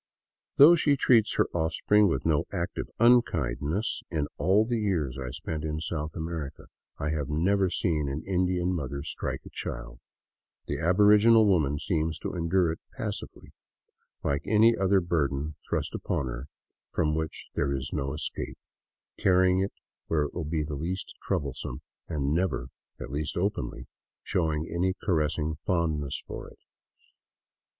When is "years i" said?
4.79-5.29